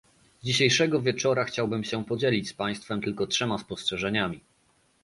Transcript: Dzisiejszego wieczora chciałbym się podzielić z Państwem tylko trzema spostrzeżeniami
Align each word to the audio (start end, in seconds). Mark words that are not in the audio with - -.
Dzisiejszego 0.43 1.01
wieczora 1.01 1.43
chciałbym 1.43 1.83
się 1.83 2.05
podzielić 2.05 2.49
z 2.49 2.53
Państwem 2.53 3.01
tylko 3.01 3.27
trzema 3.27 3.57
spostrzeżeniami 3.57 4.41